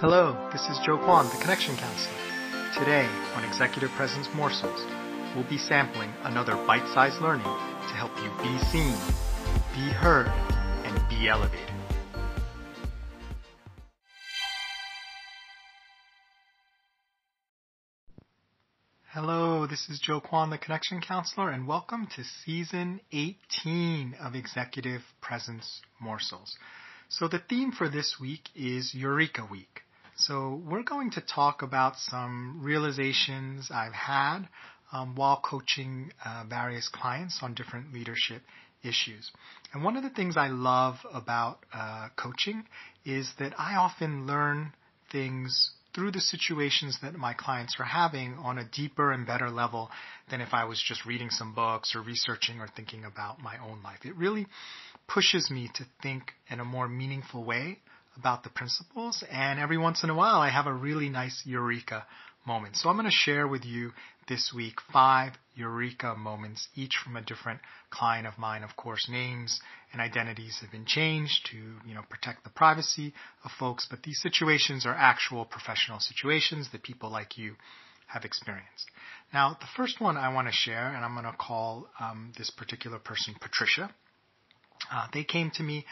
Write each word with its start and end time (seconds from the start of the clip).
Hello, 0.00 0.48
this 0.50 0.66
is 0.70 0.78
Joe 0.78 0.96
Kwon, 0.96 1.30
the 1.30 1.36
Connection 1.42 1.76
Counselor. 1.76 2.16
Today, 2.72 3.06
on 3.36 3.44
Executive 3.44 3.90
Presence 3.90 4.30
Morsels, 4.34 4.82
we'll 5.34 5.46
be 5.46 5.58
sampling 5.58 6.10
another 6.22 6.54
bite 6.66 6.88
sized 6.94 7.20
learning 7.20 7.44
to 7.44 7.94
help 8.00 8.10
you 8.16 8.30
be 8.42 8.58
seen, 8.72 8.96
be 9.74 9.92
heard, 9.92 10.28
and 10.86 11.06
be 11.10 11.28
elevated. 11.28 11.68
Hello, 19.08 19.66
this 19.66 19.90
is 19.90 20.00
Joe 20.00 20.22
Kwon, 20.22 20.48
the 20.48 20.56
Connection 20.56 21.02
Counselor, 21.02 21.50
and 21.50 21.68
welcome 21.68 22.08
to 22.16 22.24
Season 22.24 23.02
18 23.12 24.14
of 24.18 24.34
Executive 24.34 25.02
Presence 25.20 25.82
Morsels. 26.00 26.56
So, 27.10 27.28
the 27.28 27.38
theme 27.38 27.70
for 27.70 27.90
this 27.90 28.16
week 28.18 28.48
is 28.56 28.94
Eureka 28.94 29.46
Week. 29.50 29.82
So, 30.20 30.60
we're 30.68 30.82
going 30.82 31.12
to 31.12 31.22
talk 31.22 31.62
about 31.62 31.96
some 31.96 32.60
realizations 32.62 33.70
I've 33.72 33.94
had 33.94 34.42
um, 34.92 35.16
while 35.16 35.40
coaching 35.42 36.12
uh, 36.22 36.44
various 36.46 36.88
clients 36.88 37.38
on 37.40 37.54
different 37.54 37.94
leadership 37.94 38.42
issues. 38.82 39.30
And 39.72 39.82
one 39.82 39.96
of 39.96 40.02
the 40.02 40.10
things 40.10 40.36
I 40.36 40.48
love 40.48 40.96
about 41.10 41.64
uh, 41.72 42.08
coaching 42.16 42.64
is 43.02 43.32
that 43.38 43.54
I 43.58 43.76
often 43.76 44.26
learn 44.26 44.74
things 45.10 45.70
through 45.94 46.12
the 46.12 46.20
situations 46.20 46.98
that 47.02 47.14
my 47.14 47.32
clients 47.32 47.76
are 47.78 47.84
having 47.84 48.34
on 48.34 48.58
a 48.58 48.68
deeper 48.68 49.12
and 49.12 49.26
better 49.26 49.48
level 49.48 49.88
than 50.30 50.42
if 50.42 50.52
I 50.52 50.64
was 50.66 50.84
just 50.86 51.06
reading 51.06 51.30
some 51.30 51.54
books 51.54 51.96
or 51.96 52.02
researching 52.02 52.60
or 52.60 52.68
thinking 52.76 53.06
about 53.06 53.40
my 53.40 53.56
own 53.56 53.82
life. 53.82 54.00
It 54.04 54.14
really 54.16 54.46
pushes 55.08 55.50
me 55.50 55.70
to 55.76 55.86
think 56.02 56.32
in 56.50 56.60
a 56.60 56.64
more 56.64 56.88
meaningful 56.88 57.42
way 57.42 57.78
about 58.16 58.42
the 58.42 58.50
principles, 58.50 59.24
and 59.30 59.58
every 59.58 59.78
once 59.78 60.02
in 60.04 60.10
a 60.10 60.14
while 60.14 60.40
I 60.40 60.50
have 60.50 60.66
a 60.66 60.72
really 60.72 61.08
nice 61.08 61.42
eureka 61.44 62.06
moment. 62.46 62.76
So 62.76 62.88
I'm 62.88 62.96
going 62.96 63.06
to 63.06 63.12
share 63.12 63.46
with 63.46 63.64
you 63.64 63.92
this 64.28 64.52
week 64.54 64.74
five 64.92 65.32
eureka 65.54 66.14
moments, 66.16 66.68
each 66.74 66.96
from 67.02 67.16
a 67.16 67.22
different 67.22 67.60
client 67.90 68.26
of 68.26 68.38
mine. 68.38 68.62
Of 68.62 68.76
course, 68.76 69.08
names 69.08 69.60
and 69.92 70.00
identities 70.00 70.58
have 70.60 70.70
been 70.70 70.86
changed 70.86 71.48
to, 71.50 71.56
you 71.56 71.94
know, 71.94 72.02
protect 72.08 72.44
the 72.44 72.50
privacy 72.50 73.12
of 73.44 73.50
folks, 73.58 73.86
but 73.90 74.02
these 74.02 74.20
situations 74.22 74.86
are 74.86 74.94
actual 74.94 75.44
professional 75.44 75.98
situations 76.00 76.68
that 76.72 76.82
people 76.82 77.10
like 77.10 77.36
you 77.36 77.56
have 78.06 78.24
experienced. 78.24 78.90
Now, 79.32 79.56
the 79.60 79.66
first 79.76 80.00
one 80.00 80.16
I 80.16 80.32
want 80.32 80.48
to 80.48 80.52
share, 80.52 80.88
and 80.88 81.04
I'm 81.04 81.14
going 81.14 81.24
to 81.24 81.36
call 81.38 81.88
um, 82.00 82.32
this 82.38 82.50
particular 82.50 82.98
person 82.98 83.34
Patricia. 83.40 83.90
Uh, 84.90 85.06
they 85.12 85.24
came 85.24 85.50
to 85.52 85.62
me 85.62 85.84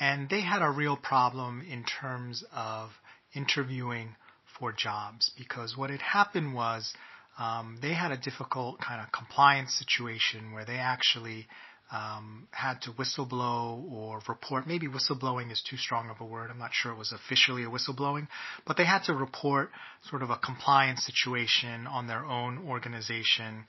and 0.00 0.28
they 0.28 0.40
had 0.40 0.62
a 0.62 0.70
real 0.70 0.96
problem 0.96 1.62
in 1.70 1.84
terms 1.84 2.44
of 2.54 2.90
interviewing 3.34 4.16
for 4.58 4.72
jobs 4.72 5.30
because 5.36 5.76
what 5.76 5.90
had 5.90 6.00
happened 6.00 6.54
was 6.54 6.94
um, 7.38 7.78
they 7.82 7.92
had 7.92 8.12
a 8.12 8.16
difficult 8.16 8.80
kind 8.80 9.00
of 9.00 9.12
compliance 9.12 9.74
situation 9.74 10.52
where 10.52 10.64
they 10.64 10.76
actually 10.76 11.46
um, 11.92 12.48
had 12.50 12.80
to 12.82 12.90
whistleblow 12.92 13.90
or 13.90 14.20
report. 14.28 14.66
Maybe 14.66 14.88
whistleblowing 14.88 15.52
is 15.52 15.62
too 15.68 15.76
strong 15.76 16.10
of 16.10 16.20
a 16.20 16.24
word. 16.24 16.50
I'm 16.50 16.58
not 16.58 16.72
sure 16.72 16.92
it 16.92 16.98
was 16.98 17.12
officially 17.12 17.62
a 17.64 17.68
whistleblowing, 17.68 18.26
but 18.66 18.76
they 18.76 18.84
had 18.84 19.04
to 19.04 19.14
report 19.14 19.70
sort 20.10 20.22
of 20.22 20.30
a 20.30 20.36
compliance 20.36 21.04
situation 21.04 21.86
on 21.86 22.06
their 22.06 22.24
own 22.24 22.66
organization, 22.66 23.64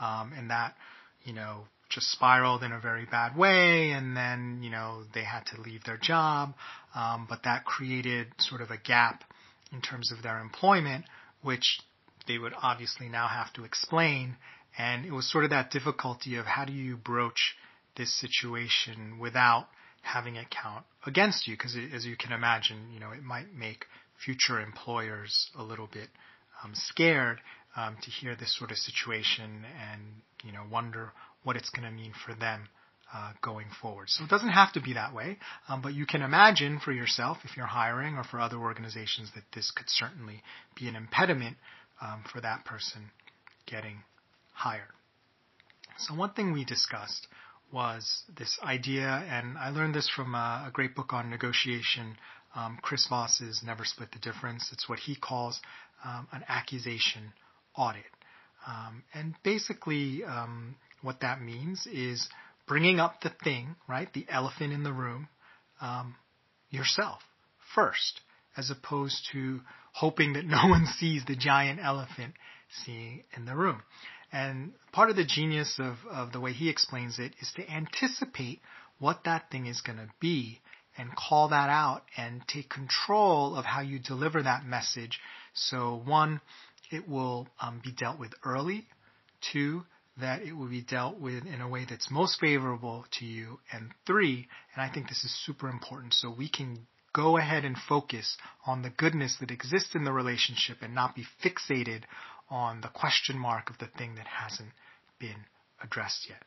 um, 0.00 0.32
and 0.36 0.50
that, 0.50 0.74
you 1.24 1.34
know, 1.34 1.64
just 1.88 2.10
spiraled 2.10 2.62
in 2.62 2.72
a 2.72 2.80
very 2.80 3.06
bad 3.06 3.36
way, 3.36 3.90
and 3.90 4.16
then 4.16 4.60
you 4.62 4.70
know 4.70 5.02
they 5.14 5.24
had 5.24 5.44
to 5.46 5.60
leave 5.60 5.84
their 5.84 5.96
job, 5.96 6.54
um, 6.94 7.26
but 7.28 7.42
that 7.44 7.64
created 7.64 8.28
sort 8.38 8.60
of 8.60 8.70
a 8.70 8.76
gap 8.78 9.24
in 9.72 9.80
terms 9.80 10.12
of 10.12 10.22
their 10.22 10.40
employment, 10.40 11.04
which 11.42 11.80
they 12.26 12.38
would 12.38 12.52
obviously 12.62 13.08
now 13.08 13.26
have 13.26 13.52
to 13.54 13.64
explain. 13.64 14.36
And 14.76 15.04
it 15.04 15.12
was 15.12 15.30
sort 15.30 15.44
of 15.44 15.50
that 15.50 15.70
difficulty 15.70 16.36
of 16.36 16.46
how 16.46 16.64
do 16.64 16.72
you 16.72 16.96
broach 16.96 17.56
this 17.96 18.14
situation 18.20 19.18
without 19.18 19.66
having 20.02 20.36
it 20.36 20.46
count 20.50 20.84
against 21.04 21.48
you? 21.48 21.54
Because 21.54 21.76
as 21.92 22.04
you 22.04 22.16
can 22.16 22.32
imagine, 22.32 22.90
you 22.92 23.00
know, 23.00 23.10
it 23.10 23.22
might 23.22 23.52
make 23.54 23.86
future 24.24 24.60
employers 24.60 25.50
a 25.58 25.62
little 25.62 25.88
bit 25.92 26.08
um, 26.62 26.72
scared 26.74 27.40
um, 27.76 27.96
to 28.02 28.10
hear 28.10 28.36
this 28.36 28.56
sort 28.56 28.70
of 28.70 28.76
situation 28.76 29.64
and, 29.90 30.02
you 30.44 30.52
know, 30.52 30.62
wonder 30.70 31.12
what 31.42 31.56
it's 31.56 31.70
going 31.70 31.88
to 31.88 31.94
mean 31.94 32.12
for 32.26 32.34
them 32.34 32.68
uh, 33.14 33.32
going 33.42 33.66
forward. 33.80 34.08
So 34.10 34.24
it 34.24 34.30
doesn't 34.30 34.50
have 34.50 34.72
to 34.74 34.80
be 34.80 34.94
that 34.94 35.14
way, 35.14 35.38
um, 35.68 35.80
but 35.80 35.94
you 35.94 36.04
can 36.06 36.22
imagine 36.22 36.78
for 36.78 36.92
yourself, 36.92 37.38
if 37.44 37.56
you're 37.56 37.66
hiring 37.66 38.16
or 38.16 38.24
for 38.24 38.40
other 38.40 38.58
organizations, 38.58 39.30
that 39.34 39.44
this 39.54 39.70
could 39.70 39.88
certainly 39.88 40.42
be 40.78 40.88
an 40.88 40.96
impediment 40.96 41.56
um, 42.02 42.24
for 42.30 42.40
that 42.40 42.64
person 42.64 43.10
getting 43.66 44.02
hired. 44.52 44.82
So 45.98 46.14
one 46.14 46.30
thing 46.30 46.52
we 46.52 46.64
discussed 46.64 47.26
was 47.72 48.22
this 48.36 48.58
idea, 48.62 49.08
and 49.08 49.58
I 49.58 49.70
learned 49.70 49.94
this 49.94 50.08
from 50.08 50.34
a, 50.34 50.66
a 50.68 50.70
great 50.72 50.94
book 50.94 51.12
on 51.12 51.30
negotiation. 51.30 52.16
Um, 52.54 52.78
Chris 52.82 53.06
Voss's 53.08 53.62
Never 53.64 53.84
Split 53.84 54.12
the 54.12 54.18
Difference. 54.18 54.70
It's 54.72 54.88
what 54.88 54.98
he 54.98 55.16
calls 55.16 55.60
um, 56.04 56.28
an 56.32 56.44
accusation 56.48 57.32
audit. 57.76 58.02
Um, 58.66 59.02
and 59.14 59.34
basically, 59.42 60.24
um, 60.24 60.76
what 61.02 61.20
that 61.20 61.40
means 61.40 61.86
is 61.86 62.28
bringing 62.66 63.00
up 63.00 63.20
the 63.22 63.32
thing, 63.42 63.76
right, 63.88 64.12
the 64.12 64.26
elephant 64.28 64.72
in 64.72 64.82
the 64.82 64.92
room, 64.92 65.28
um, 65.80 66.16
yourself 66.70 67.20
first, 67.74 68.20
as 68.56 68.70
opposed 68.70 69.28
to 69.32 69.60
hoping 69.92 70.34
that 70.34 70.44
no 70.46 70.68
one 70.68 70.86
sees 70.98 71.24
the 71.26 71.36
giant 71.36 71.80
elephant 71.82 72.34
seeing 72.84 73.22
in 73.36 73.44
the 73.44 73.56
room. 73.56 73.82
And 74.30 74.72
part 74.92 75.08
of 75.08 75.16
the 75.16 75.24
genius 75.24 75.78
of, 75.78 75.96
of 76.10 76.32
the 76.32 76.40
way 76.40 76.52
he 76.52 76.68
explains 76.68 77.18
it 77.18 77.32
is 77.40 77.50
to 77.56 77.70
anticipate 77.70 78.60
what 78.98 79.24
that 79.24 79.50
thing 79.50 79.66
is 79.66 79.80
going 79.80 79.98
to 79.98 80.08
be 80.20 80.60
and 80.98 81.14
call 81.14 81.48
that 81.48 81.70
out 81.70 82.02
and 82.16 82.42
take 82.48 82.68
control 82.68 83.54
of 83.54 83.64
how 83.64 83.80
you 83.80 83.98
deliver 84.00 84.42
that 84.42 84.66
message. 84.66 85.20
So 85.54 86.02
one, 86.04 86.40
it 86.90 87.08
will 87.08 87.48
um, 87.60 87.80
be 87.82 87.92
dealt 87.92 88.18
with 88.18 88.32
early. 88.44 88.86
Two, 89.52 89.84
that 90.20 90.42
it 90.42 90.52
will 90.52 90.68
be 90.68 90.82
dealt 90.82 91.18
with 91.18 91.46
in 91.46 91.60
a 91.60 91.68
way 91.68 91.86
that's 91.88 92.10
most 92.10 92.40
favorable 92.40 93.04
to 93.18 93.24
you. 93.24 93.60
And 93.72 93.90
three, 94.06 94.48
and 94.74 94.82
I 94.82 94.92
think 94.92 95.08
this 95.08 95.24
is 95.24 95.44
super 95.46 95.68
important, 95.68 96.14
so 96.14 96.30
we 96.30 96.48
can 96.48 96.86
go 97.12 97.36
ahead 97.36 97.64
and 97.64 97.76
focus 97.88 98.36
on 98.66 98.82
the 98.82 98.90
goodness 98.90 99.36
that 99.40 99.50
exists 99.50 99.94
in 99.94 100.04
the 100.04 100.12
relationship 100.12 100.78
and 100.82 100.94
not 100.94 101.14
be 101.14 101.24
fixated 101.42 102.02
on 102.50 102.80
the 102.80 102.88
question 102.88 103.38
mark 103.38 103.70
of 103.70 103.78
the 103.78 103.88
thing 103.98 104.14
that 104.16 104.26
hasn't 104.26 104.70
been 105.18 105.44
addressed 105.82 106.26
yet. 106.28 106.42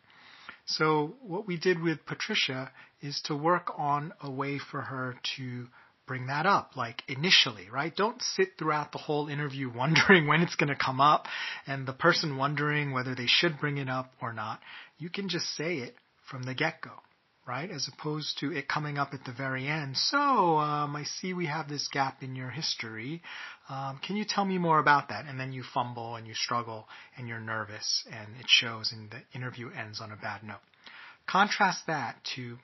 So 0.65 1.15
what 1.21 1.47
we 1.47 1.57
did 1.57 1.81
with 1.81 2.05
Patricia 2.05 2.71
is 3.01 3.21
to 3.25 3.35
work 3.35 3.71
on 3.77 4.13
a 4.21 4.29
way 4.31 4.59
for 4.59 4.81
her 4.81 5.15
to 5.37 5.67
bring 6.11 6.27
that 6.27 6.45
up, 6.45 6.75
like 6.75 7.01
initially, 7.07 7.69
right? 7.71 7.95
Don't 7.95 8.21
sit 8.21 8.49
throughout 8.59 8.91
the 8.91 8.97
whole 8.97 9.29
interview 9.29 9.71
wondering 9.73 10.27
when 10.27 10.41
it's 10.41 10.55
going 10.55 10.67
to 10.67 10.75
come 10.75 10.99
up 10.99 11.25
and 11.65 11.87
the 11.87 11.93
person 11.93 12.35
wondering 12.35 12.91
whether 12.91 13.15
they 13.15 13.27
should 13.27 13.57
bring 13.61 13.77
it 13.77 13.87
up 13.87 14.11
or 14.21 14.33
not. 14.33 14.59
You 14.97 15.09
can 15.09 15.29
just 15.29 15.45
say 15.55 15.77
it 15.77 15.95
from 16.29 16.43
the 16.43 16.53
get 16.53 16.81
go, 16.81 16.91
right? 17.47 17.71
As 17.71 17.87
opposed 17.87 18.39
to 18.39 18.51
it 18.51 18.67
coming 18.67 18.97
up 18.97 19.13
at 19.13 19.23
the 19.23 19.31
very 19.31 19.69
end. 19.69 19.95
So, 19.95 20.17
um, 20.17 20.97
I 20.97 21.05
see 21.05 21.33
we 21.33 21.45
have 21.45 21.69
this 21.69 21.87
gap 21.87 22.21
in 22.21 22.35
your 22.35 22.49
history. 22.49 23.21
Um, 23.69 23.97
can 24.05 24.17
you 24.17 24.25
tell 24.27 24.43
me 24.43 24.57
more 24.57 24.79
about 24.79 25.07
that? 25.07 25.27
And 25.29 25.39
then 25.39 25.53
you 25.53 25.63
fumble 25.73 26.17
and 26.17 26.27
you 26.27 26.33
struggle 26.33 26.89
and 27.15 27.29
you're 27.29 27.39
nervous 27.39 28.03
and 28.11 28.35
it 28.37 28.47
shows 28.49 28.91
and 28.91 29.09
the 29.09 29.21
interview 29.33 29.69
ends 29.71 30.01
on 30.01 30.11
a 30.11 30.17
bad 30.17 30.43
note. 30.43 30.59
Contrast 31.25 31.87
that 31.87 32.17
to 32.35 32.57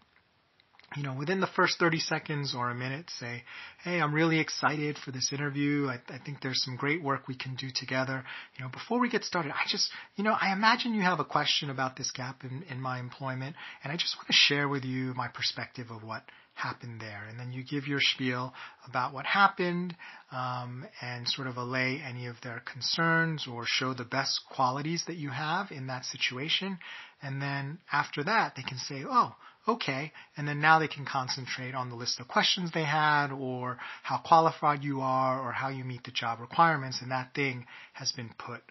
you 0.96 1.04
know, 1.04 1.14
within 1.14 1.42
the 1.42 1.48
first 1.48 1.80
30 1.80 2.00
seconds 2.00 2.56
or 2.56 2.70
a 2.70 2.76
minute, 2.76 3.10
say, 3.20 3.44
hey, 3.84 4.00
I'm 4.00 4.14
really 4.14 4.40
excited 4.40 4.98
for 4.98 5.12
this 5.12 5.34
interview. 5.34 5.88
I, 5.88 6.00
I, 6.08 6.18
think 6.24 6.42
there's 6.42 6.64
some 6.64 6.78
great 6.78 7.04
work 7.04 7.28
we 7.28 7.36
can 7.36 7.56
do 7.56 7.68
together. 7.76 8.24
You 8.58 8.64
know, 8.64 8.72
before 8.72 9.00
we 9.00 9.10
get 9.10 9.26
started, 9.26 9.52
I 9.52 9.68
just, 9.68 9.90
you 10.16 10.24
know, 10.24 10.36
I 10.40 10.54
imagine 10.54 10.94
you 10.94 11.02
have 11.02 11.20
a 11.20 11.26
question 11.26 11.70
about 11.70 11.98
this 11.98 12.12
gap 12.12 12.44
in, 12.46 12.64
in 12.70 12.80
my 12.80 13.00
employment, 13.00 13.58
and 13.84 13.92
I 13.92 13.98
just 13.98 14.16
want 14.18 14.28
to 14.28 14.34
share 14.34 14.70
with 14.70 14.86
you 14.86 15.14
my 15.14 15.28
perspective 15.28 15.88
of 15.92 16.04
what 16.04 16.24
happened 16.54 17.02
there. 17.02 17.24
And 17.30 17.40
then 17.40 17.52
you 17.52 17.64
give 17.64 17.86
your 17.88 18.00
spiel 18.02 18.54
about 18.88 19.14
what 19.14 19.26
happened 19.26 19.96
um, 20.32 20.86
and 21.02 21.28
sort 21.28 21.48
of 21.48 21.58
allay 21.58 22.02
any 22.04 22.28
of 22.28 22.38
their 22.42 22.62
concerns 22.72 23.48
or 23.52 23.64
show 23.66 23.94
the 23.94 24.06
best 24.06 24.40
qualities 24.56 25.04
that 25.08 25.18
you 25.18 25.30
have 25.30 25.72
in 25.72 25.88
that 25.88 26.06
situation. 26.06 26.80
And 27.22 27.42
then 27.42 27.80
after 27.92 28.24
that, 28.24 28.54
they 28.56 28.64
can 28.64 28.78
say, 28.78 29.04
oh, 29.08 29.36
okay. 29.68 30.12
And 30.36 30.48
then 30.48 30.62
now 30.62 30.80
they 30.80 30.88
can 30.88 31.06
concentrate 31.06 31.76
on 31.76 31.90
the 31.90 31.96
list 31.96 32.20
of 32.20 32.28
questions 32.28 32.72
they 32.72 32.84
had 32.84 33.32
or 33.32 33.78
how 34.04 34.18
qualified 34.18 34.84
you 34.84 35.02
are 35.02 35.40
or 35.42 35.52
how 35.52 35.70
you 35.70 35.84
meet 35.84 36.04
the 36.04 36.12
job 36.12 36.40
requirements. 36.40 37.02
And 37.02 37.12
that 37.12 37.34
thing 37.34 37.66
has 37.94 38.12
been 38.12 38.32
put 38.38 38.62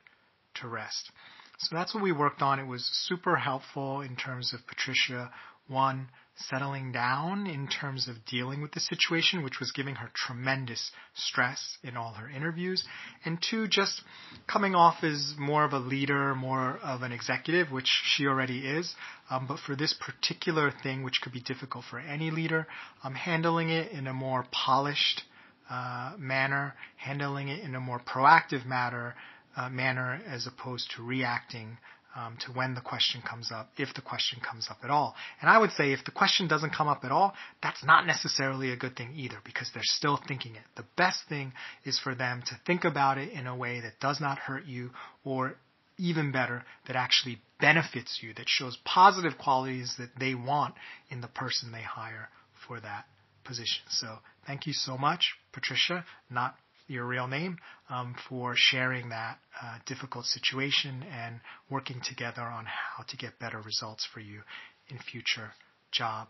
to 0.56 0.68
rest. 0.68 1.10
So 1.58 1.74
that's 1.74 1.94
what 1.94 2.02
we 2.02 2.12
worked 2.12 2.42
on. 2.42 2.60
It 2.60 2.66
was 2.66 2.88
super 3.06 3.36
helpful 3.36 4.02
in 4.02 4.16
terms 4.16 4.52
of 4.52 4.66
Patricia, 4.66 5.30
one, 5.68 6.08
settling 6.36 6.92
down 6.92 7.46
in 7.46 7.66
terms 7.66 8.08
of 8.08 8.24
dealing 8.26 8.60
with 8.60 8.72
the 8.72 8.80
situation, 8.80 9.42
which 9.42 9.58
was 9.58 9.72
giving 9.72 9.94
her 9.96 10.10
tremendous 10.14 10.90
stress 11.14 11.78
in 11.82 11.96
all 11.96 12.12
her 12.12 12.28
interviews, 12.28 12.84
and 13.24 13.42
two, 13.42 13.66
just 13.66 14.02
coming 14.46 14.74
off 14.74 15.02
as 15.02 15.34
more 15.38 15.64
of 15.64 15.72
a 15.72 15.78
leader, 15.78 16.34
more 16.34 16.78
of 16.82 17.02
an 17.02 17.12
executive, 17.12 17.72
which 17.72 17.88
she 18.04 18.26
already 18.26 18.60
is. 18.60 18.94
Um, 19.30 19.46
but 19.46 19.58
for 19.58 19.74
this 19.74 19.94
particular 19.94 20.72
thing, 20.82 21.02
which 21.02 21.20
could 21.22 21.32
be 21.32 21.40
difficult 21.40 21.84
for 21.88 21.98
any 21.98 22.30
leader, 22.30 22.66
um, 23.02 23.14
handling 23.14 23.70
it 23.70 23.90
in 23.92 24.06
a 24.06 24.12
more 24.12 24.44
polished 24.52 25.22
uh, 25.70 26.12
manner, 26.18 26.74
handling 26.96 27.48
it 27.48 27.64
in 27.64 27.74
a 27.74 27.80
more 27.80 28.00
proactive 28.00 28.66
manner, 28.66 29.14
uh, 29.56 29.68
manner 29.70 30.20
as 30.26 30.46
opposed 30.46 30.92
to 30.96 31.02
reacting 31.02 31.78
um, 32.16 32.36
to 32.40 32.52
when 32.52 32.74
the 32.74 32.80
question 32.80 33.20
comes 33.20 33.52
up, 33.52 33.70
if 33.76 33.92
the 33.94 34.00
question 34.00 34.40
comes 34.40 34.68
up 34.70 34.78
at 34.82 34.90
all. 34.90 35.14
And 35.40 35.50
I 35.50 35.58
would 35.58 35.70
say 35.72 35.92
if 35.92 36.04
the 36.04 36.10
question 36.10 36.48
doesn't 36.48 36.74
come 36.74 36.88
up 36.88 37.04
at 37.04 37.12
all, 37.12 37.34
that's 37.62 37.84
not 37.84 38.06
necessarily 38.06 38.72
a 38.72 38.76
good 38.76 38.96
thing 38.96 39.12
either 39.14 39.36
because 39.44 39.70
they're 39.74 39.82
still 39.84 40.18
thinking 40.26 40.54
it. 40.54 40.62
The 40.76 40.86
best 40.96 41.20
thing 41.28 41.52
is 41.84 41.98
for 41.98 42.14
them 42.14 42.42
to 42.46 42.58
think 42.66 42.84
about 42.84 43.18
it 43.18 43.32
in 43.32 43.46
a 43.46 43.54
way 43.54 43.80
that 43.80 44.00
does 44.00 44.20
not 44.20 44.38
hurt 44.38 44.64
you 44.64 44.90
or 45.24 45.56
even 45.98 46.32
better, 46.32 46.64
that 46.86 46.96
actually 46.96 47.38
benefits 47.60 48.20
you, 48.22 48.34
that 48.34 48.48
shows 48.48 48.76
positive 48.84 49.38
qualities 49.38 49.94
that 49.98 50.10
they 50.18 50.34
want 50.34 50.74
in 51.10 51.20
the 51.20 51.28
person 51.28 51.72
they 51.72 51.82
hire 51.82 52.28
for 52.66 52.80
that 52.80 53.04
position. 53.44 53.82
So 53.88 54.18
thank 54.46 54.66
you 54.66 54.72
so 54.72 54.98
much, 54.98 55.34
Patricia, 55.52 56.04
not 56.30 56.54
your 56.88 57.04
real 57.04 57.26
name, 57.26 57.58
um, 57.90 58.14
for 58.28 58.54
sharing 58.56 59.08
that 59.10 59.38
uh, 59.62 59.78
difficult 59.86 60.24
situation 60.24 61.04
and 61.10 61.40
working 61.70 62.00
together 62.04 62.42
on 62.42 62.64
how 62.66 63.04
to 63.08 63.16
get 63.16 63.38
better 63.38 63.60
results 63.60 64.06
for 64.12 64.20
you 64.20 64.40
in 64.88 64.98
future 64.98 65.50
job 65.90 66.28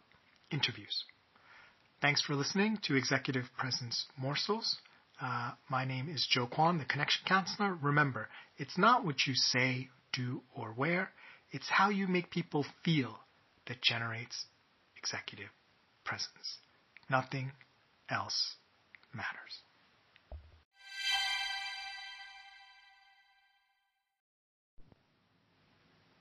interviews. 0.50 1.04
Thanks 2.00 2.20
for 2.22 2.34
listening 2.34 2.78
to 2.84 2.96
Executive 2.96 3.44
Presence 3.58 4.06
Morsels. 4.18 4.76
Uh, 5.20 5.52
my 5.70 5.84
name 5.84 6.08
is 6.08 6.26
Joe 6.30 6.46
Kwon, 6.46 6.78
the 6.78 6.84
Connection 6.84 7.22
Counselor. 7.26 7.74
Remember, 7.82 8.28
it's 8.58 8.76
not 8.76 9.04
what 9.04 9.26
you 9.26 9.34
say, 9.34 9.88
do, 10.12 10.42
or 10.54 10.74
wear, 10.76 11.10
it's 11.52 11.68
how 11.70 11.88
you 11.88 12.06
make 12.06 12.30
people 12.30 12.66
feel 12.84 13.18
that 13.66 13.80
generates 13.82 14.44
executive 14.96 15.48
presence. 16.04 16.58
Nothing 17.08 17.52
else 18.10 18.56
matters. 19.14 19.65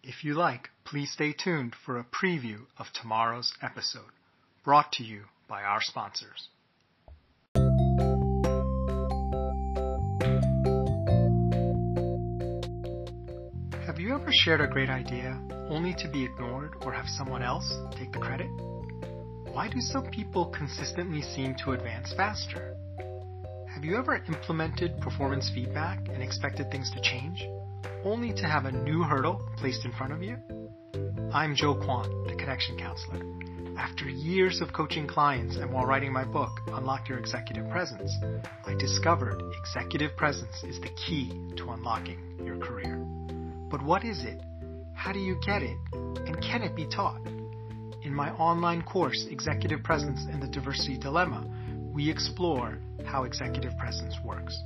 If 0.08 0.24
you 0.24 0.36
like, 0.36 0.70
please 0.84 1.12
stay 1.12 1.34
tuned 1.34 1.74
for 1.74 1.98
a 1.98 2.04
preview 2.04 2.68
of 2.78 2.86
tomorrow's 2.94 3.52
episode, 3.60 4.12
brought 4.64 4.92
to 4.94 5.04
you 5.04 5.24
by 5.50 5.64
our 5.64 5.82
sponsors. 5.82 6.50
Have 13.88 14.00
you 14.00 14.14
ever 14.14 14.30
shared 14.30 14.62
a 14.62 14.68
great 14.68 14.90
idea 14.90 15.42
only 15.70 15.96
to 15.96 16.08
be 16.08 16.24
ignored 16.24 16.76
or 16.82 16.94
have 16.94 17.08
someone 17.08 17.42
else 17.42 17.74
take 17.98 18.12
the 18.12 18.20
credit? 18.20 18.52
Why 19.54 19.70
do 19.74 19.82
some 19.82 20.12
people 20.12 20.54
consistently 20.56 21.24
seem 21.24 21.56
to 21.64 21.72
advance 21.72 22.14
faster? 22.14 22.78
Have 23.74 23.84
you 23.84 23.98
ever 23.98 24.18
implemented 24.28 25.02
performance 25.02 25.50
feedback 25.50 26.08
and 26.10 26.22
expected 26.22 26.70
things 26.70 26.92
to 26.92 27.02
change? 27.02 27.44
Only 28.04 28.34
to 28.34 28.46
have 28.46 28.66
a 28.66 28.72
new 28.72 29.04
hurdle 29.04 29.42
placed 29.58 29.86
in 29.86 29.92
front 29.92 30.14
of 30.14 30.22
you? 30.22 30.38
I'm 31.34 31.56
Joe 31.56 31.76
Kwon, 31.76 32.28
the 32.28 32.36
Connection 32.36 32.78
Counselor. 32.78 33.22
After 33.78 34.06
years 34.08 34.62
of 34.62 34.72
coaching 34.72 35.08
clients 35.08 35.58
and 35.58 35.72
while 35.72 35.86
writing 35.86 36.14
my 36.14 36.24
book, 36.24 36.62
Unlock 36.68 37.10
Your 37.10 37.18
Executive 37.18 37.70
Presence, 37.70 38.12
I 38.66 38.74
discovered 38.76 39.42
executive 39.60 40.16
presence 40.16 40.64
is 40.64 40.80
the 40.80 40.90
key 40.90 41.30
to 41.58 41.72
unlocking 41.72 42.40
your 42.44 42.58
career. 42.58 42.98
But 43.70 43.84
what 43.84 44.04
is 44.04 44.24
it? 44.24 44.42
How 44.94 45.12
do 45.12 45.20
you 45.20 45.38
get 45.46 45.62
it? 45.62 45.78
And 45.94 46.42
can 46.42 46.62
it 46.62 46.76
be 46.76 46.88
taught? 46.88 47.22
In 48.04 48.14
my 48.14 48.32
online 48.34 48.84
course, 48.84 49.26
Executive 49.30 49.84
Presence 49.84 50.22
and 50.32 50.42
the 50.42 50.48
Diversity 50.48 50.98
Dilemma, 50.98 51.46
we 51.92 52.10
explore 52.10 52.78
how 53.06 53.24
executive 53.24 53.78
presence 53.78 54.16
works. 54.24 54.62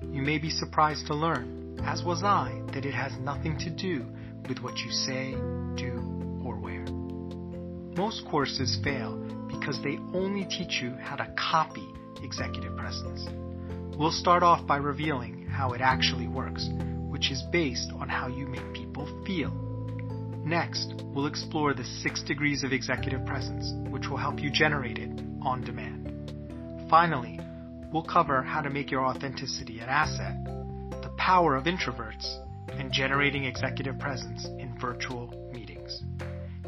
You 0.00 0.22
may 0.22 0.38
be 0.38 0.50
surprised 0.50 1.06
to 1.08 1.14
learn 1.14 1.67
as 1.84 2.02
was 2.02 2.22
I, 2.22 2.62
that 2.72 2.84
it 2.84 2.94
has 2.94 3.12
nothing 3.18 3.58
to 3.58 3.70
do 3.70 4.06
with 4.48 4.60
what 4.60 4.78
you 4.78 4.90
say, 4.90 5.32
do, 5.76 6.42
or 6.44 6.56
wear. 6.56 6.84
Most 7.96 8.24
courses 8.26 8.78
fail 8.82 9.16
because 9.48 9.82
they 9.82 9.98
only 10.14 10.44
teach 10.44 10.80
you 10.82 10.94
how 11.00 11.16
to 11.16 11.32
copy 11.36 11.86
executive 12.22 12.76
presence. 12.76 13.26
We'll 13.96 14.12
start 14.12 14.42
off 14.42 14.66
by 14.66 14.76
revealing 14.76 15.46
how 15.46 15.72
it 15.72 15.80
actually 15.80 16.28
works, 16.28 16.68
which 17.08 17.30
is 17.30 17.42
based 17.50 17.90
on 17.98 18.08
how 18.08 18.28
you 18.28 18.46
make 18.46 18.72
people 18.72 19.06
feel. 19.26 19.50
Next, 20.44 20.94
we'll 21.02 21.26
explore 21.26 21.74
the 21.74 21.84
six 21.84 22.22
degrees 22.22 22.62
of 22.62 22.72
executive 22.72 23.26
presence, 23.26 23.72
which 23.90 24.08
will 24.08 24.16
help 24.16 24.40
you 24.40 24.50
generate 24.50 24.98
it 24.98 25.10
on 25.42 25.62
demand. 25.64 26.32
Finally, 26.88 27.40
we'll 27.92 28.04
cover 28.04 28.42
how 28.42 28.60
to 28.60 28.70
make 28.70 28.90
your 28.90 29.04
authenticity 29.04 29.80
an 29.80 29.88
asset 29.88 30.57
power 31.28 31.56
of 31.56 31.64
introverts 31.64 32.38
and 32.78 32.90
generating 32.90 33.44
executive 33.44 33.98
presence 33.98 34.46
in 34.46 34.74
virtual 34.80 35.28
meetings. 35.52 36.02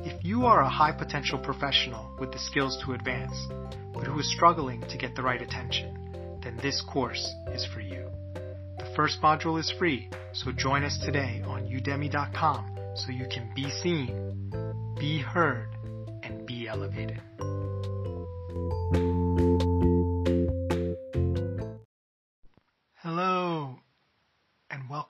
If 0.04 0.22
you 0.22 0.44
are 0.44 0.60
a 0.60 0.68
high 0.68 0.92
potential 0.92 1.38
professional 1.38 2.14
with 2.20 2.30
the 2.30 2.38
skills 2.38 2.78
to 2.84 2.92
advance, 2.92 3.34
but 3.94 4.04
who 4.04 4.18
is 4.18 4.30
struggling 4.30 4.82
to 4.82 4.98
get 4.98 5.16
the 5.16 5.22
right 5.22 5.40
attention, 5.40 6.38
then 6.42 6.58
this 6.60 6.82
course 6.82 7.26
is 7.54 7.66
for 7.72 7.80
you. 7.80 8.10
The 8.34 8.92
first 8.94 9.22
module 9.22 9.58
is 9.58 9.72
free, 9.78 10.10
so 10.34 10.52
join 10.52 10.84
us 10.84 10.98
today 11.02 11.42
on 11.46 11.62
udemy.com 11.62 12.76
so 12.96 13.12
you 13.12 13.28
can 13.32 13.50
be 13.54 13.70
seen, 13.70 14.52
be 14.98 15.22
heard, 15.22 15.70
and 16.22 16.44
be 16.44 16.68
elevated. 16.68 17.22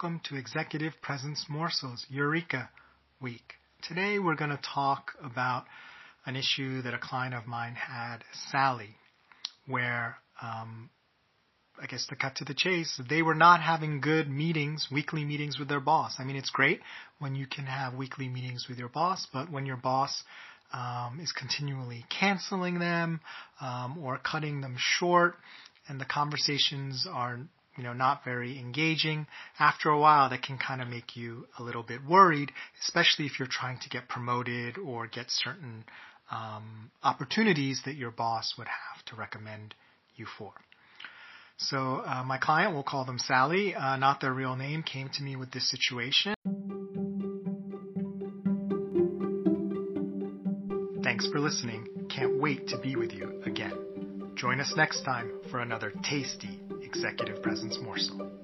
Welcome 0.02 0.20
to 0.24 0.36
Executive 0.36 0.94
Presence 1.02 1.44
Morsels 1.50 2.06
Eureka 2.08 2.70
Week. 3.20 3.56
Today 3.82 4.18
we're 4.18 4.34
going 4.34 4.48
to 4.48 4.60
talk 4.74 5.12
about 5.22 5.64
an 6.24 6.36
issue 6.36 6.80
that 6.82 6.94
a 6.94 6.98
client 6.98 7.34
of 7.34 7.46
mine 7.46 7.74
had, 7.74 8.24
Sally, 8.50 8.96
where, 9.66 10.16
um, 10.40 10.88
I 11.78 11.84
guess 11.84 12.06
to 12.06 12.16
cut 12.16 12.36
to 12.36 12.46
the 12.46 12.54
chase, 12.54 12.98
they 13.10 13.20
were 13.20 13.34
not 13.34 13.60
having 13.60 14.00
good 14.00 14.30
meetings, 14.30 14.88
weekly 14.90 15.22
meetings 15.22 15.58
with 15.58 15.68
their 15.68 15.80
boss. 15.80 16.14
I 16.18 16.24
mean, 16.24 16.36
it's 16.36 16.48
great 16.48 16.80
when 17.18 17.34
you 17.34 17.46
can 17.46 17.66
have 17.66 17.92
weekly 17.92 18.28
meetings 18.28 18.68
with 18.70 18.78
your 18.78 18.88
boss, 18.88 19.26
but 19.34 19.52
when 19.52 19.66
your 19.66 19.76
boss 19.76 20.22
um, 20.72 21.20
is 21.20 21.32
continually 21.32 22.06
canceling 22.08 22.78
them 22.78 23.20
um, 23.60 23.98
or 24.02 24.16
cutting 24.16 24.62
them 24.62 24.76
short, 24.78 25.34
and 25.88 26.00
the 26.00 26.06
conversations 26.06 27.06
are 27.12 27.40
you 27.80 27.86
know, 27.86 27.94
not 27.94 28.22
very 28.26 28.58
engaging, 28.58 29.26
after 29.58 29.88
a 29.88 29.98
while 29.98 30.28
that 30.28 30.42
can 30.42 30.58
kind 30.58 30.82
of 30.82 30.88
make 30.88 31.16
you 31.16 31.46
a 31.58 31.62
little 31.62 31.82
bit 31.82 32.00
worried, 32.06 32.52
especially 32.82 33.24
if 33.24 33.38
you're 33.38 33.48
trying 33.50 33.78
to 33.80 33.88
get 33.88 34.06
promoted 34.06 34.76
or 34.76 35.06
get 35.06 35.24
certain 35.30 35.84
um, 36.30 36.90
opportunities 37.02 37.80
that 37.86 37.94
your 37.94 38.10
boss 38.10 38.52
would 38.58 38.66
have 38.66 39.02
to 39.06 39.16
recommend 39.16 39.74
you 40.16 40.26
for. 40.36 40.52
So 41.56 42.02
uh, 42.04 42.22
my 42.22 42.36
client, 42.36 42.74
we'll 42.74 42.82
call 42.82 43.06
them 43.06 43.18
Sally, 43.18 43.74
uh, 43.74 43.96
not 43.96 44.20
their 44.20 44.34
real 44.34 44.56
name, 44.56 44.82
came 44.82 45.08
to 45.14 45.22
me 45.22 45.36
with 45.36 45.50
this 45.50 45.70
situation. 45.70 46.34
Thanks 51.02 51.26
for 51.28 51.40
listening. 51.40 51.88
Can't 52.14 52.38
wait 52.38 52.68
to 52.68 52.78
be 52.78 52.94
with 52.96 53.12
you 53.12 53.40
again. 53.46 54.32
Join 54.34 54.60
us 54.60 54.74
next 54.76 55.02
time 55.02 55.30
for 55.50 55.60
another 55.60 55.94
tasty 56.02 56.60
executive 56.90 57.40
presence 57.40 57.78
morsel. 57.80 58.39